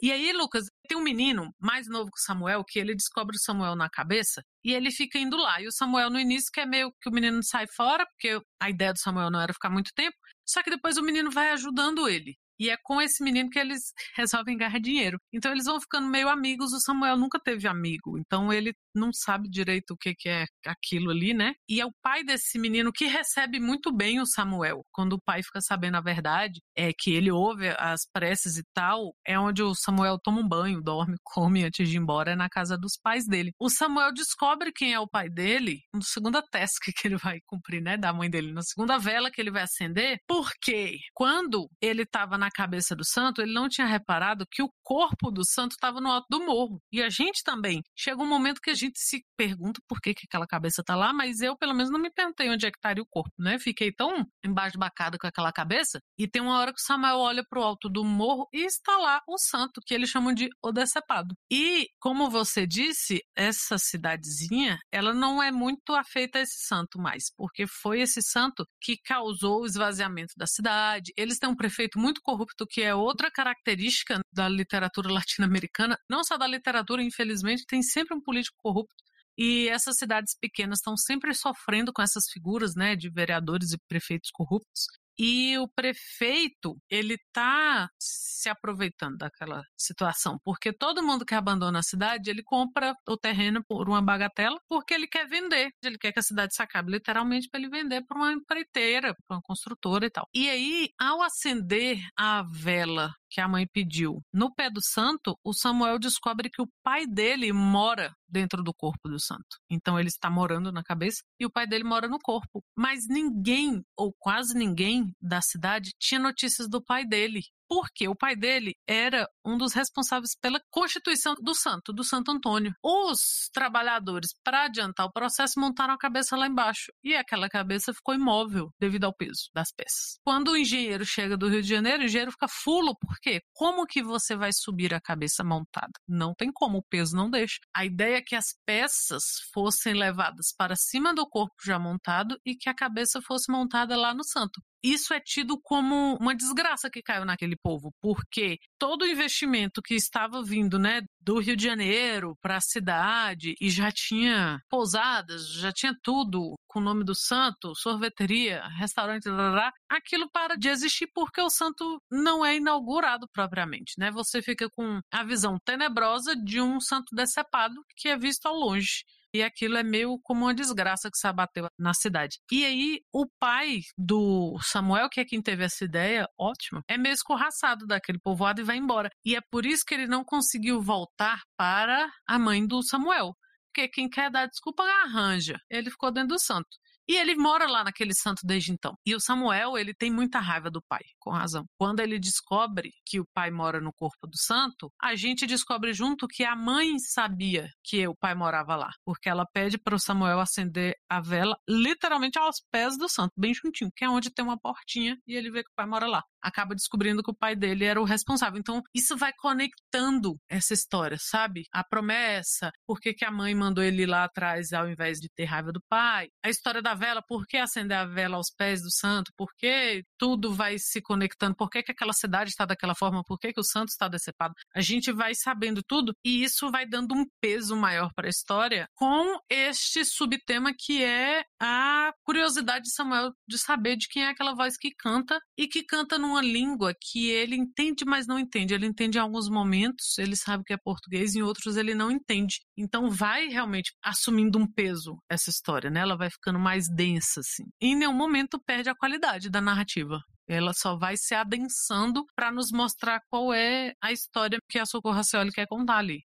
[0.00, 3.40] E aí, Lucas, tem um menino mais novo que o Samuel, que ele descobre o
[3.40, 5.60] Samuel na cabeça e ele fica indo lá.
[5.60, 8.92] E o Samuel, no início, quer meio que o menino sai fora, porque a ideia
[8.92, 10.16] do Samuel não era ficar muito tempo.
[10.46, 12.36] Só que depois o menino vai ajudando ele.
[12.58, 15.18] E é com esse menino que eles resolvem ganhar dinheiro.
[15.32, 16.72] Então eles vão ficando meio amigos.
[16.72, 21.10] O Samuel nunca teve amigo, então ele não sabe direito o que, que é aquilo
[21.10, 21.54] ali, né?
[21.68, 24.84] E é o pai desse menino que recebe muito bem o Samuel.
[24.92, 29.14] Quando o pai fica sabendo a verdade, é que ele ouve as preces e tal,
[29.26, 32.48] é onde o Samuel toma um banho, dorme, come antes de ir embora, é na
[32.48, 33.52] casa dos pais dele.
[33.58, 37.82] O Samuel descobre quem é o pai dele na segunda task que ele vai cumprir,
[37.82, 42.36] né, da mãe dele, na segunda vela que ele vai acender, porque quando ele estava
[42.36, 46.10] na cabeça do santo, ele não tinha reparado que o corpo do santo estava no
[46.10, 46.80] alto do morro.
[46.92, 47.82] E a gente também.
[47.96, 51.12] Chega um momento que a gente se pergunta por que, que aquela cabeça tá lá,
[51.12, 53.58] mas eu, pelo menos, não me perguntei onde é que estaria o corpo, né?
[53.58, 56.00] Fiquei tão embasbacada com aquela cabeça.
[56.18, 59.20] E tem uma hora que o Samuel olha pro alto do morro e está lá
[59.28, 61.34] o santo, que eles chamam de o decepado.
[61.50, 67.24] E, como você disse, essa cidadezinha, ela não é muito afeita a esse santo mais,
[67.36, 71.12] porque foi esse santo que causou o esvaziamento da cidade.
[71.16, 76.36] Eles têm um prefeito muito corrupto, que é outra característica da literatura latino-americana, não só
[76.36, 78.94] da literatura, infelizmente, tem sempre um político corrupto.
[79.36, 84.30] E essas cidades pequenas estão sempre sofrendo com essas figuras, né, de vereadores e prefeitos
[84.32, 84.86] corruptos.
[85.18, 91.82] E o prefeito, ele tá se aproveitando daquela situação, porque todo mundo que abandona a
[91.82, 95.70] cidade, ele compra o terreno por uma bagatela, porque ele quer vender.
[95.82, 99.36] Ele quer que a cidade se acabe literalmente para ele vender para uma empreiteira, para
[99.36, 100.28] uma construtora e tal.
[100.32, 104.20] E aí, ao acender a vela que a mãe pediu.
[104.32, 109.08] No pé do santo, o Samuel descobre que o pai dele mora dentro do corpo
[109.08, 109.58] do santo.
[109.70, 112.62] Então ele está morando na cabeça e o pai dele mora no corpo.
[112.76, 118.34] Mas ninguém, ou quase ninguém da cidade, tinha notícias do pai dele porque o pai
[118.34, 122.72] dele era um dos responsáveis pela constituição do santo, do Santo Antônio.
[122.82, 128.14] Os trabalhadores, para adiantar o processo, montaram a cabeça lá embaixo e aquela cabeça ficou
[128.14, 130.18] imóvel devido ao peso das peças.
[130.24, 133.40] Quando o engenheiro chega do Rio de Janeiro, o engenheiro fica fulo, por quê?
[133.52, 135.92] Como que você vai subir a cabeça montada?
[136.06, 137.58] Não tem como, o peso não deixa.
[137.74, 142.54] A ideia é que as peças fossem levadas para cima do corpo já montado e
[142.54, 147.02] que a cabeça fosse montada lá no santo isso é tido como uma desgraça que
[147.02, 152.36] caiu naquele povo, porque todo o investimento que estava vindo, né, do Rio de Janeiro
[152.40, 157.74] para a cidade e já tinha pousadas, já tinha tudo com o nome do santo,
[157.74, 164.10] sorveteria, restaurante, blá, aquilo para de existir porque o santo não é inaugurado propriamente, né?
[164.10, 169.04] Você fica com a visão tenebrosa de um santo decepado que é visto ao longe
[169.32, 172.38] e aquilo é meio como uma desgraça que se abateu na cidade.
[172.50, 177.12] E aí, o pai do Samuel, que é quem teve essa ideia, ótimo, é meio
[177.12, 179.10] escorraçado daquele povoado e vai embora.
[179.24, 183.34] E é por isso que ele não conseguiu voltar para a mãe do Samuel.
[183.66, 185.56] Porque quem quer dar desculpa arranja.
[185.70, 186.68] Ele ficou dentro do santo.
[187.08, 188.94] E ele mora lá naquele santo desde então.
[189.06, 191.64] E o Samuel, ele tem muita raiva do pai, com razão.
[191.78, 196.28] Quando ele descobre que o pai mora no corpo do santo, a gente descobre junto
[196.28, 200.38] que a mãe sabia que o pai morava lá, porque ela pede para o Samuel
[200.38, 204.58] acender a vela literalmente aos pés do santo, bem juntinho, que é onde tem uma
[204.58, 206.22] portinha e ele vê que o pai mora lá.
[206.42, 208.58] Acaba descobrindo que o pai dele era o responsável.
[208.58, 211.64] Então, isso vai conectando essa história, sabe?
[211.72, 215.72] A promessa, por que, a mãe mandou ele lá atrás ao invés de ter raiva
[215.72, 216.28] do pai.
[216.44, 219.32] A história da vela, por que acender a vela aos pés do santo?
[219.36, 221.54] Por que tudo vai se conectando?
[221.56, 223.22] Por que, que aquela cidade está daquela forma?
[223.24, 224.54] Por que, que o santo está decepado?
[224.74, 228.86] A gente vai sabendo tudo e isso vai dando um peso maior para a história
[228.94, 234.54] com este subtema que é a curiosidade de Samuel de saber de quem é aquela
[234.54, 238.74] voz que canta e que canta numa língua que ele entende, mas não entende.
[238.74, 242.60] Ele entende em alguns momentos, ele sabe que é português, em outros ele não entende.
[242.76, 246.00] Então vai realmente assumindo um peso essa história, né?
[246.00, 247.64] Ela vai ficando mais densa, assim.
[247.80, 250.20] Em nenhum momento perde a qualidade da narrativa.
[250.48, 255.14] Ela só vai se adensando para nos mostrar qual é a história que a Socorro
[255.14, 256.20] Racioli quer contar ali.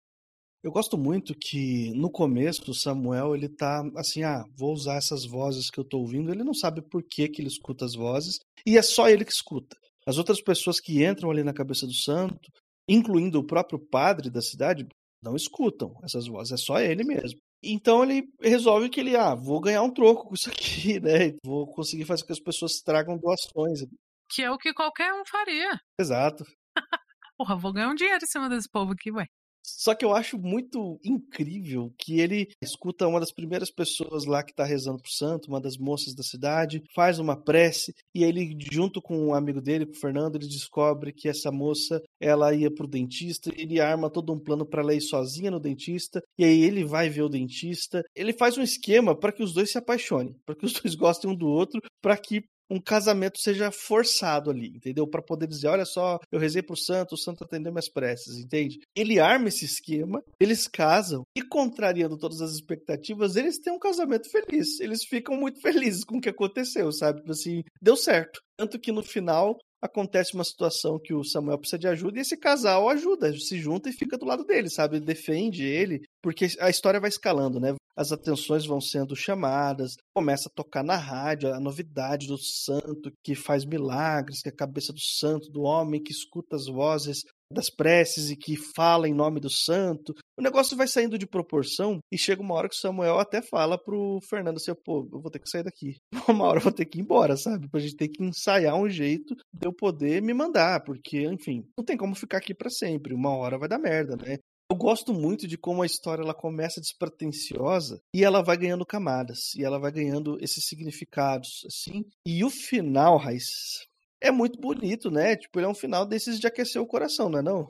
[0.63, 5.25] Eu gosto muito que no começo o Samuel ele tá assim, ah, vou usar essas
[5.25, 6.31] vozes que eu tô ouvindo.
[6.31, 9.31] Ele não sabe por que, que ele escuta as vozes e é só ele que
[9.31, 9.75] escuta.
[10.05, 12.51] As outras pessoas que entram ali na cabeça do santo,
[12.87, 14.87] incluindo o próprio padre da cidade,
[15.23, 17.39] não escutam essas vozes, é só ele mesmo.
[17.63, 21.33] Então ele resolve que ele, ah, vou ganhar um troco com isso aqui, né?
[21.45, 23.81] Vou conseguir fazer com que as pessoas tragam doações.
[24.29, 25.77] Que é o que qualquer um faria.
[25.99, 26.43] Exato.
[27.37, 29.25] Porra, vou ganhar um dinheiro em cima desse povo aqui, ué.
[29.63, 34.51] Só que eu acho muito incrível que ele escuta uma das primeiras pessoas lá que
[34.51, 39.01] está rezando pro santo, uma das moças da cidade, faz uma prece e ele junto
[39.01, 42.87] com um amigo dele, com o Fernando, ele descobre que essa moça, ela ia pro
[42.87, 46.83] dentista, ele arma todo um plano para ela ir sozinha no dentista, e aí ele
[46.83, 48.03] vai ver o dentista.
[48.15, 51.29] Ele faz um esquema para que os dois se apaixonem, para que os dois gostem
[51.29, 55.05] um do outro, para que um casamento seja forçado ali, entendeu?
[55.05, 58.79] Para poder dizer, olha só, eu rezei pro santo, o santo atendeu minhas preces, entende?
[58.95, 64.29] Ele arma esse esquema, eles casam e contrariando todas as expectativas, eles têm um casamento
[64.31, 64.79] feliz.
[64.79, 67.19] Eles ficam muito felizes com o que aconteceu, sabe?
[67.19, 68.39] Tipo assim, deu certo.
[68.57, 72.37] Tanto que no final acontece uma situação que o Samuel precisa de ajuda e esse
[72.37, 74.99] casal ajuda, se junta e fica do lado dele, sabe?
[74.99, 77.73] Defende ele, porque a história vai escalando, né?
[77.95, 83.35] As atenções vão sendo chamadas, começa a tocar na rádio a novidade do santo que
[83.35, 87.69] faz milagres, que é a cabeça do santo, do homem que escuta as vozes das
[87.69, 90.15] preces e que fala em nome do santo.
[90.37, 93.77] O negócio vai saindo de proporção e chega uma hora que o Samuel até fala
[93.77, 95.97] pro Fernando assim, pô, eu vou ter que sair daqui.
[96.29, 97.67] Uma hora eu vou ter que ir embora, sabe?
[97.69, 101.83] Pra gente ter que ensaiar um jeito de eu poder me mandar, porque, enfim, não
[101.83, 103.13] tem como ficar aqui para sempre.
[103.13, 104.37] Uma hora vai dar merda, né?
[104.71, 109.53] Eu gosto muito de como a história ela começa despretensiosa e ela vai ganhando camadas
[109.53, 112.05] e ela vai ganhando esses significados assim.
[112.25, 113.85] E o final, Raiz,
[114.21, 115.35] é muito bonito, né?
[115.35, 117.67] Tipo, ele é um final desses de aquecer o coração, não é não?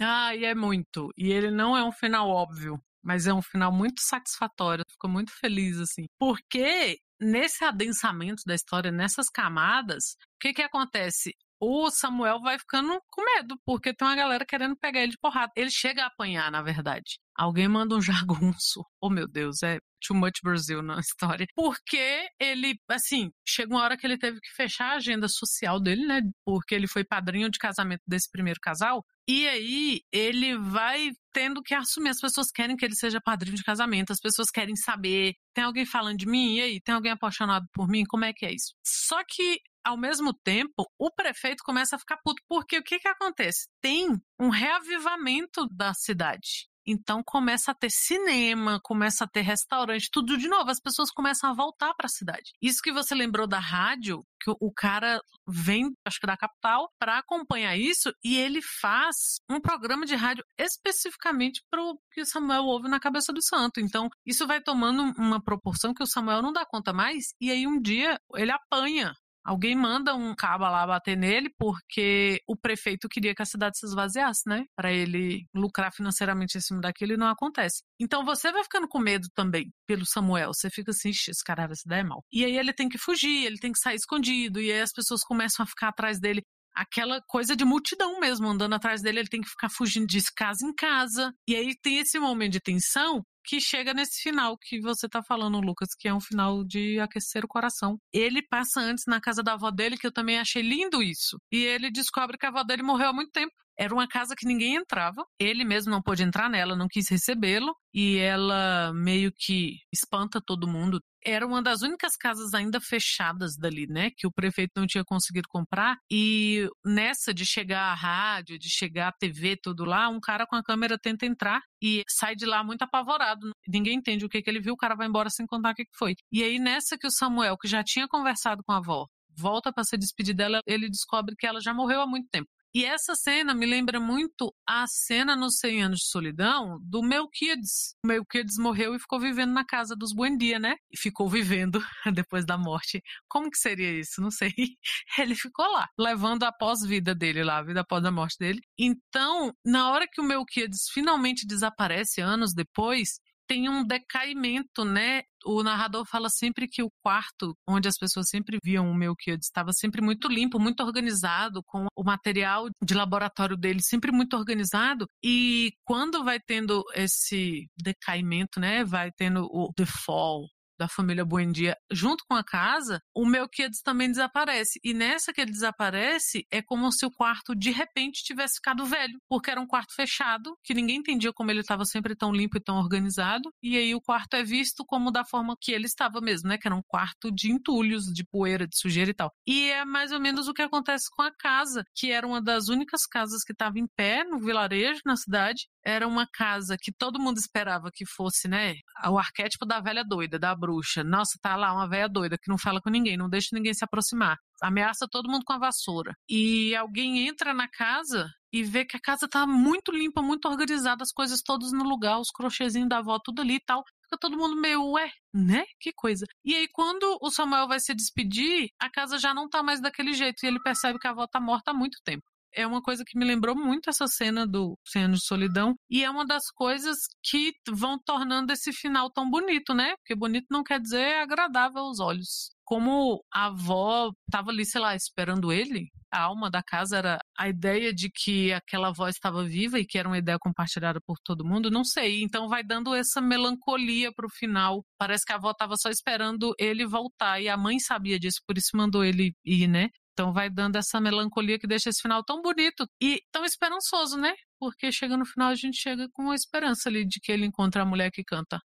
[0.00, 1.10] Ah, e é muito.
[1.16, 4.84] E ele não é um final óbvio, mas é um final muito satisfatório.
[4.90, 6.06] Fico muito feliz, assim.
[6.18, 11.32] Porque nesse adensamento da história, nessas camadas, o que que acontece?
[11.64, 15.52] O Samuel vai ficando com medo, porque tem uma galera querendo pegar ele de porrada.
[15.54, 17.20] Ele chega a apanhar, na verdade.
[17.36, 18.02] Alguém manda um
[18.58, 18.84] jagunço.
[19.00, 21.46] Oh, meu Deus, é too much Brasil na história.
[21.54, 26.04] Porque ele, assim, chega uma hora que ele teve que fechar a agenda social dele,
[26.04, 26.20] né?
[26.44, 29.04] Porque ele foi padrinho de casamento desse primeiro casal.
[29.28, 32.08] E aí ele vai tendo que assumir.
[32.08, 35.34] As pessoas querem que ele seja padrinho de casamento, as pessoas querem saber.
[35.54, 36.56] Tem alguém falando de mim?
[36.56, 36.80] E aí?
[36.80, 38.02] Tem alguém apaixonado por mim?
[38.04, 38.74] Como é que é isso?
[38.84, 43.08] Só que ao mesmo tempo, o prefeito começa a ficar puto, porque o que que
[43.08, 43.68] acontece?
[43.80, 46.68] Tem um reavivamento da cidade.
[46.86, 50.70] Então começa a ter cinema, começa a ter restaurante, tudo de novo.
[50.70, 52.52] As pessoas começam a voltar para a cidade.
[52.60, 57.18] Isso que você lembrou da rádio, que o cara vem, acho que da capital, para
[57.18, 62.64] acompanhar isso e ele faz um programa de rádio especificamente para o que o Samuel
[62.64, 63.80] ouve na cabeça do santo.
[63.80, 67.66] Então isso vai tomando uma proporção que o Samuel não dá conta mais e aí
[67.66, 69.12] um dia ele apanha
[69.44, 73.86] Alguém manda um caba lá bater nele porque o prefeito queria que a cidade se
[73.86, 74.64] esvaziasse, né?
[74.76, 77.82] Para ele lucrar financeiramente em cima daquilo e não acontece.
[78.00, 80.52] Então você vai ficando com medo também pelo Samuel.
[80.54, 82.24] Você fica assim, esse cara vai se dar mal.
[82.32, 84.60] E aí ele tem que fugir, ele tem que sair escondido.
[84.60, 86.42] E aí as pessoas começam a ficar atrás dele
[86.74, 90.66] aquela coisa de multidão mesmo, andando atrás dele, ele tem que ficar fugindo de casa
[90.66, 91.32] em casa.
[91.46, 95.60] E aí tem esse momento de tensão que chega nesse final que você tá falando,
[95.60, 97.98] Lucas, que é um final de aquecer o coração.
[98.12, 101.38] Ele passa antes na casa da avó dele, que eu também achei lindo isso.
[101.50, 103.52] E ele descobre que a avó dele morreu há muito tempo.
[103.82, 105.24] Era uma casa que ninguém entrava.
[105.40, 107.74] Ele mesmo não pôde entrar nela, não quis recebê-lo.
[107.92, 111.00] E ela meio que espanta todo mundo.
[111.26, 114.10] Era uma das únicas casas ainda fechadas dali, né?
[114.16, 115.96] Que o prefeito não tinha conseguido comprar.
[116.08, 120.54] E nessa de chegar a rádio, de chegar a TV, tudo lá, um cara com
[120.54, 123.50] a câmera tenta entrar e sai de lá muito apavorado.
[123.66, 125.84] Ninguém entende o que, que ele viu, o cara vai embora sem contar o que,
[125.84, 126.14] que foi.
[126.30, 129.82] E aí, nessa que o Samuel, que já tinha conversado com a avó, volta para
[129.82, 132.48] se despedir dela, ele descobre que ela já morreu há muito tempo.
[132.74, 137.94] E essa cena me lembra muito a cena nos 100 anos de solidão do Melquiades.
[138.02, 140.76] O Melquiades morreu e ficou vivendo na casa dos Buendia, né?
[140.90, 141.82] E ficou vivendo
[142.14, 143.02] depois da morte.
[143.28, 144.22] Como que seria isso?
[144.22, 144.52] Não sei.
[145.18, 148.60] Ele ficou lá, levando a pós-vida dele lá, a vida após a morte dele.
[148.78, 155.22] Então, na hora que o Melquiades finalmente desaparece, anos depois, tem um decaimento, né?
[155.44, 159.72] O narrador fala sempre que o quarto, onde as pessoas sempre viam o Melquiades, estava
[159.72, 165.06] sempre muito limpo, muito organizado, com o material de laboratório dele sempre muito organizado.
[165.22, 168.84] E quando vai tendo esse decaimento, né?
[168.84, 170.48] Vai tendo o default,
[170.82, 174.80] da família Buendia junto com a casa, o Melquiades também desaparece.
[174.82, 179.18] E nessa que ele desaparece, é como se o quarto de repente tivesse ficado velho,
[179.28, 182.60] porque era um quarto fechado, que ninguém entendia como ele estava sempre tão limpo e
[182.60, 183.48] tão organizado.
[183.62, 186.58] E aí o quarto é visto como da forma que ele estava mesmo, né?
[186.58, 189.30] Que era um quarto de entulhos, de poeira, de sujeira e tal.
[189.46, 192.68] E é mais ou menos o que acontece com a casa, que era uma das
[192.68, 197.20] únicas casas que estava em pé no vilarejo, na cidade, era uma casa que todo
[197.20, 198.74] mundo esperava que fosse, né,
[199.06, 201.02] o arquétipo da velha doida, da bruxa.
[201.02, 203.84] Nossa, tá lá uma velha doida que não fala com ninguém, não deixa ninguém se
[203.84, 204.36] aproximar.
[204.62, 206.14] Ameaça todo mundo com a vassoura.
[206.28, 211.02] E alguém entra na casa e vê que a casa tá muito limpa, muito organizada,
[211.02, 213.82] as coisas todas no lugar, os crochêzinhos da avó tudo ali e tal.
[214.04, 215.64] Fica todo mundo meio, ué, né?
[215.80, 216.26] Que coisa.
[216.44, 220.12] E aí, quando o Samuel vai se despedir, a casa já não tá mais daquele
[220.12, 222.22] jeito e ele percebe que a avó tá morta há muito tempo
[222.54, 225.74] é uma coisa que me lembrou muito essa cena do Cem Anos de Solidão.
[225.90, 229.94] E é uma das coisas que vão tornando esse final tão bonito, né?
[229.96, 232.50] Porque bonito não quer dizer agradável aos olhos.
[232.64, 237.48] Como a avó estava ali, sei lá, esperando ele, a alma da casa era a
[237.48, 241.44] ideia de que aquela voz estava viva e que era uma ideia compartilhada por todo
[241.44, 242.22] mundo, não sei.
[242.22, 244.84] Então vai dando essa melancolia pro final.
[244.98, 248.58] Parece que a avó estava só esperando ele voltar e a mãe sabia disso, por
[248.58, 249.88] isso mandou ele ir, né?
[250.22, 254.32] Então vai dando essa melancolia que deixa esse final tão bonito e tão esperançoso, né?
[254.56, 257.82] Porque chega no final a gente chega com a esperança ali de que ele encontra
[257.82, 258.60] a mulher que canta.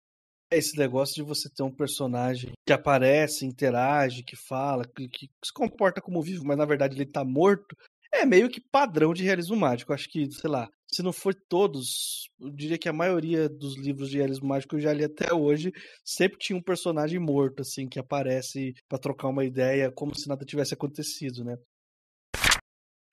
[0.53, 5.27] É esse negócio de você ter um personagem que aparece, interage, que fala, que, que
[5.43, 7.75] se comporta como vivo, mas na verdade ele tá morto,
[8.17, 9.93] é meio que padrão de realismo mágico.
[9.93, 14.09] Acho que, sei lá, se não for todos, eu diria que a maioria dos livros
[14.09, 15.71] de realismo mágico que eu já li até hoje,
[16.03, 20.45] sempre tinha um personagem morto, assim, que aparece para trocar uma ideia, como se nada
[20.45, 21.57] tivesse acontecido, né?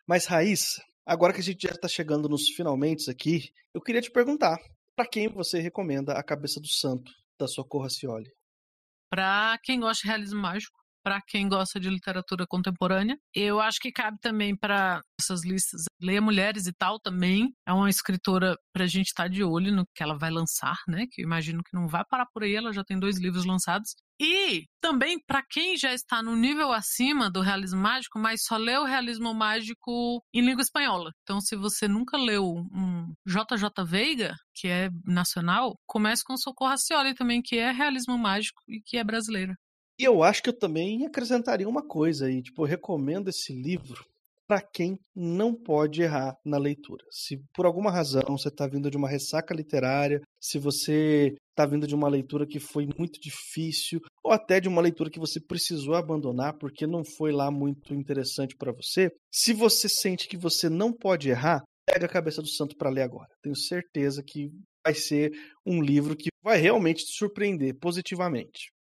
[0.07, 4.11] Mas, Raíssa, agora que a gente já está chegando nos finalmente aqui, eu queria te
[4.11, 4.57] perguntar,
[4.95, 8.31] para quem você recomenda A Cabeça do Santo, da Socorro Cioli?
[9.11, 13.19] Para quem gosta de realismo mágico, para quem gosta de literatura contemporânea.
[13.35, 15.83] Eu acho que cabe também para essas listas.
[16.01, 17.53] Leia Mulheres e tal também.
[17.69, 20.77] É uma escritora para a gente estar tá de olho no que ela vai lançar,
[20.89, 21.05] né?
[21.11, 22.55] Que eu imagino que não vai parar por aí.
[22.55, 23.95] Ela já tem dois livros lançados.
[24.21, 28.83] E também para quem já está no nível acima do realismo mágico, mas só leu
[28.83, 31.11] o realismo mágico em língua espanhola.
[31.23, 37.15] Então, se você nunca leu um JJ Veiga, que é nacional, comece com Socorro Racioli
[37.15, 39.55] também, que é realismo mágico e que é brasileira.
[39.99, 44.05] E eu acho que eu também acrescentaria uma coisa aí, tipo, eu recomendo esse livro
[44.47, 47.05] para quem não pode errar na leitura.
[47.11, 51.87] Se por alguma razão você está vindo de uma ressaca literária, se você está vindo
[51.87, 55.95] de uma leitura que foi muito difícil, ou até de uma leitura que você precisou
[55.95, 60.93] abandonar porque não foi lá muito interessante para você, se você sente que você não
[60.93, 63.29] pode errar, pega a cabeça do santo para ler agora.
[63.43, 64.51] Tenho certeza que
[64.85, 65.33] vai ser
[65.65, 68.74] um livro que vai realmente te surpreender positivamente.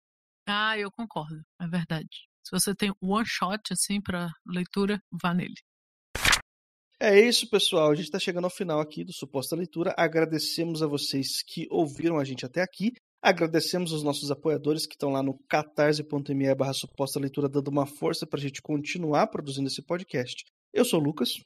[0.47, 2.29] Ah, eu concordo, é verdade.
[2.45, 5.55] Se você tem one shot assim para leitura, vá nele.
[7.01, 7.91] É isso, pessoal.
[7.91, 9.95] A gente está chegando ao final aqui do Suposta Leitura.
[9.97, 12.93] Agradecemos a vocês que ouviram a gente até aqui.
[13.23, 18.27] Agradecemos os nossos apoiadores que estão lá no catarse.me barra suposta leitura, dando uma força
[18.27, 20.45] para a gente continuar produzindo esse podcast.
[20.75, 21.41] Eu sou o Lucas.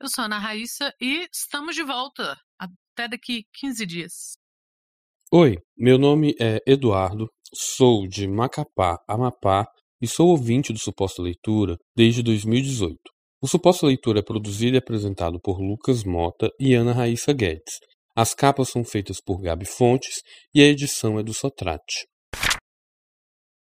[0.00, 4.38] Eu sou a Ana Raíssa e estamos de volta até daqui 15 dias.
[5.32, 9.66] Oi, meu nome é Eduardo Sou de Macapá, Amapá
[10.02, 12.98] e sou ouvinte do Suposta Leitura desde 2018.
[13.40, 17.78] O Suposta Leitura é produzido e apresentado por Lucas Mota e Ana Raíssa Guedes.
[18.14, 20.22] As capas são feitas por Gabi Fontes
[20.54, 22.06] e a edição é do Sotrate.